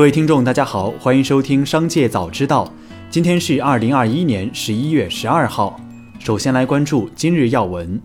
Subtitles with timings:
[0.00, 2.64] 各位听众，大家好，欢迎收听《商界早知道》。
[3.10, 5.78] 今天是二零二一年十一月十二号。
[6.18, 8.00] 首先来关注今日要闻。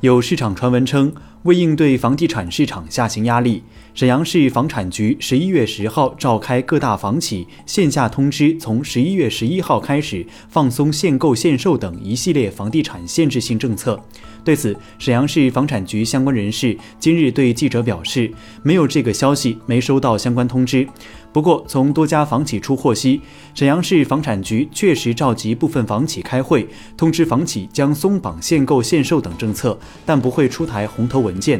[0.00, 1.12] 有市场传闻称，
[1.44, 14.00] 为应对房地产市场下行压力，沈阳市房产局十一月十号召开各大房企线下通知，从十一月十一号开始放松限购限售等一系列房地产限制性政策。
[14.44, 18.30] 对此，沈阳市房产局相关人士今日对记者表示，
[18.62, 20.86] 没有这个消息，没收到相关通知。
[21.32, 23.20] 不过，从多家房企处获悉，
[23.54, 31.58] 沈阳市房产局确实召集部分房企开会，通知房企将松绑限购限售等政策，但不会出台红头文件。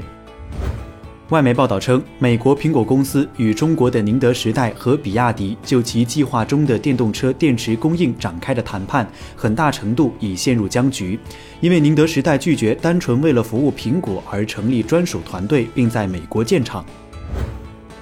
[1.30, 11.18] 外媒报道称，美国苹果公司与中国的宁德时代和比亚迪就其计划中的电动车电池供应展开的谈判，很大程度已陷入僵局，
[11.62, 16.84] 因为宁德时代拒绝单纯为了服务苹果而成立专属团队，并在美国建厂。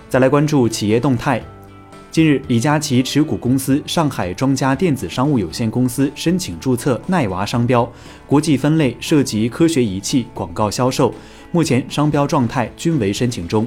[0.09, 1.41] 再来关注企业动态。
[2.11, 7.89] 近日，李佳琦持股公司上海庄家电子商务有限公司申请注册“奈娃”商标，
[8.27, 11.15] 国际分类涉及科学仪器广告销售，
[11.53, 13.65] 目前商标状态均为申请中。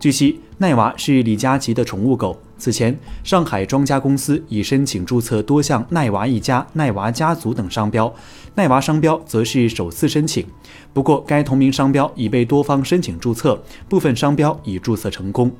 [0.00, 2.34] 据悉，奈娃是李佳琦的宠物狗。
[2.56, 8.10] 此前，上海庄家公司已申请注册多项“奈娃一家”“奈娃家族”等商标，
[8.54, 10.46] 奈娃商标则是首次申请。
[10.94, 15.54] 不过，该同名商标已被多方申请注册，部分商标已注册成功。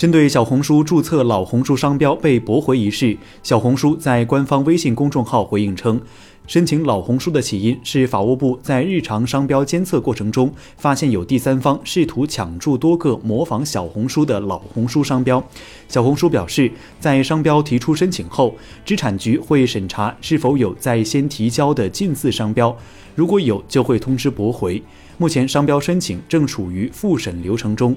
[0.00, 6.00] 针对小红书注册老红书商标被驳回一事，小红书在官方微信公众号回应称，
[6.46, 15.44] 申请老红书的起因是法务部在日常商标监测过程中发现有第三方试图抢注多个模仿小红书的老红书商标。
[15.86, 18.54] 小红书表示，在商标提出申请后，
[18.86, 22.74] 知产局会审查是否有在先提交的近似商标，
[23.14, 24.82] 如果有，就会通知驳回。
[25.18, 27.94] 目前商标申请正处于复审流程中。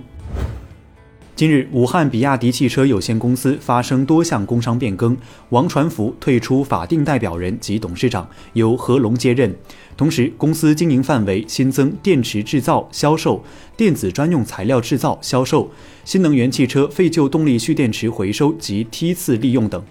[1.36, 5.17] 近日，武汉比亚迪汽车有限公司发生多项工商变更，
[5.50, 9.52] 王传福退出法定代表人及董事长，由何龙接任。
[9.97, 13.44] 同时，公司经营范围新增电池制造、销售、
[13.75, 15.72] 电子专用材料制造、销售、
[16.06, 19.84] 新能源汽车废旧动力蓄电池回收及梯次利用等。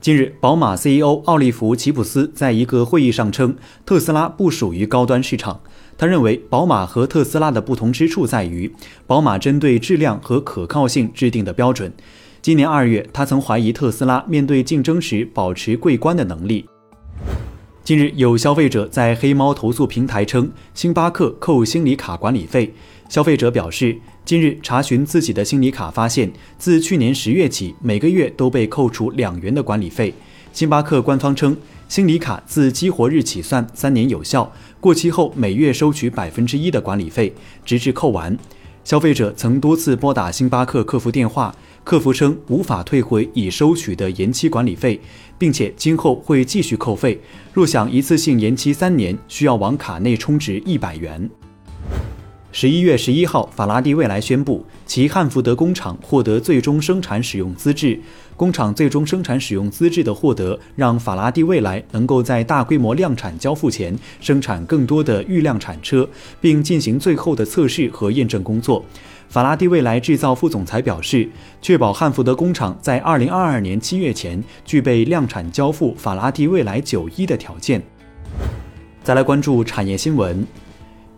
[0.00, 5.60] 近日，宝马 CEO 奥利弗·齐普斯在一个会议上称，特斯拉不属于高端市场。
[5.96, 8.70] 他认为，宝马和特斯拉的不同之处在于，
[9.06, 11.92] 宝马针对质量和可靠性制定的标准。
[12.42, 16.66] 今年二月，他曾怀疑特斯拉面对竞争时保持桂冠的能力。
[17.84, 22.72] 近日，有消费者在黑猫投诉平台称，星巴克扣星礼卡管理费。
[23.10, 30.14] 消费者表示，近日查询自己的星礼卡，发现自去年十月起，每个月都被扣除两元的管理费。
[30.50, 31.54] 星巴克官方称。
[31.86, 34.50] 星礼卡自激活日起算三年有效，
[34.80, 37.32] 过期后每月收取百分之一的管理费，
[37.66, 38.36] 直至扣完。
[38.84, 45.00] 消费者曾多次拨打星巴克客服电话，客服称无法退回已收取的延期管理费，
[45.38, 47.18] 并且今后会继续扣费。
[47.54, 51.30] 若想一次性延期三年，需要往卡内充值一百元。
[52.56, 57.98] 十一月十一号，法拉第未来宣布，其汉福德工厂获得最终生产使用资质。
[58.36, 66.08] 工厂最终生产使用资质的获得，让法拉第未来能够在大规模量产交付前生产更多的预量产车，
[66.40, 68.84] 并进行最后的测试和验证工作。
[69.28, 71.28] 法拉第未来制造副总裁表示，
[71.60, 77.82] 确保汉福德工厂在二零二二年七月前具备量产交付法拉第未来九一的条件。
[79.02, 80.46] 再来关注产业新闻。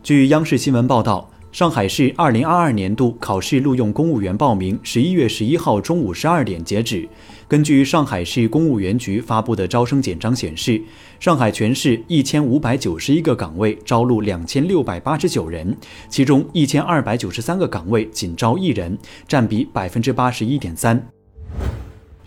[0.07, 7.09] 据央视新闻报道，上海市二零二二年度考试录用公务员报名十一月十一号中午十二点截止。
[7.49, 10.81] 根据上海市公务员局发布的招生简章显示，
[11.19, 15.77] 上海全市一千五百九十一个岗位招录两千六百八十九人，
[16.09, 18.97] 其中一千二百九十三个岗位仅招一人，
[19.27, 21.05] 占比百分之八十一点三。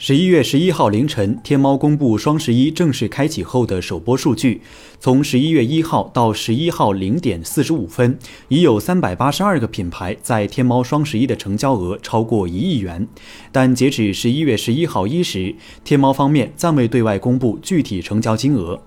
[0.02, 4.62] 十一月十一号凌晨，天猫公布双十一正式开启后的首播数据。
[4.98, 8.18] 从十一月一号到十一号零点四十五分，
[8.48, 13.06] 已有三百八十二个品牌在天猫双十一的成交额超过一亿元。
[13.52, 15.54] 但截止十一月十一号一时，
[15.84, 18.82] 天猫方面暂未对外公布具体成交金额。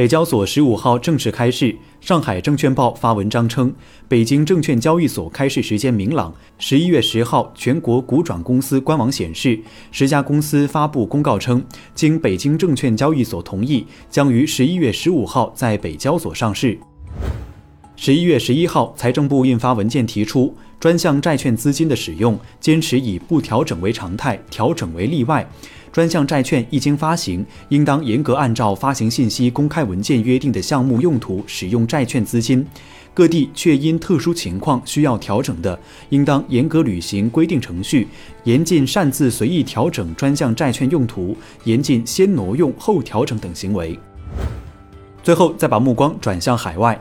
[0.00, 1.76] 北交所十五号正式开市。
[2.00, 3.70] 上海证券报发文章称，
[4.08, 6.32] 北京证券交易所开市时间明朗。
[6.58, 9.60] 十一月十号，全国股转公司官网显示，
[9.92, 11.62] 十家公司发布公告称，
[11.94, 16.78] 经北京证券交易所同意，将于十一月十五号在北交所上市。
[17.94, 25.46] 十一月十一号，财政部印发文件提出，专项债券资金的使用坚持以不调整为常态，调整为例外。
[25.92, 32.66] 专项债券一经发行，应当严格按照发行信息公开文件约定的项目用途使用债券资金。
[33.12, 35.76] 各地却因特殊情况需要调整的，
[36.10, 38.06] 应当严格履行规定程序，
[38.44, 43.98] 严禁擅自随意调整专项债券用途，严禁先挪用后调整等行为。
[45.24, 46.98] 最后，再把目光转向海外。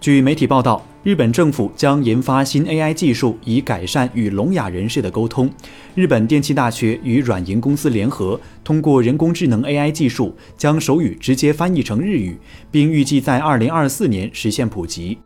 [0.00, 5.48] 据媒体报道，日本政府将研发新 AI 技术，以改善与聋哑人士的沟通。
[5.94, 12.36] 日本电气大学与软银公司联合，通过人工智能 AI 技术，将手语直接翻译成日语，
[12.72, 15.18] 并预计在2024年实现普及。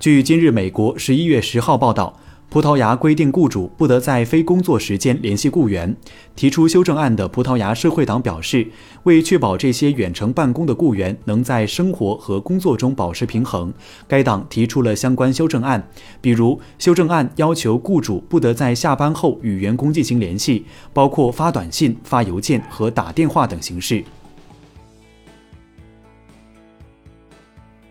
[0.00, 2.18] 据今日美国十一月十号报道。
[2.50, 5.94] 葡萄牙规定，雇主不得在非工作时间联系雇员。
[6.34, 8.66] 提出修正案的葡萄牙社会党表示，
[9.02, 13.70] 为确保这些远程办公的雇员能在生活和工作中保持平衡，
[14.06, 15.90] 该党提出了相关修正案。
[16.22, 24.02] 比如，修正案要求雇主不得在下班后与员工进行联系，包括发短信、发邮件和打电话等形式。